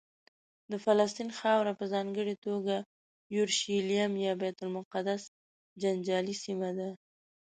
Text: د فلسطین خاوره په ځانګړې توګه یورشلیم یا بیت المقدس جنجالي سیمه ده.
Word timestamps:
د 0.71 0.73
فلسطین 0.85 1.29
خاوره 1.39 1.71
په 1.79 1.85
ځانګړې 1.93 2.35
توګه 2.45 2.75
یورشلیم 3.35 4.11
یا 4.25 4.33
بیت 4.41 4.57
المقدس 4.63 5.21
جنجالي 5.81 6.35
سیمه 6.43 6.69
ده. 6.77 6.89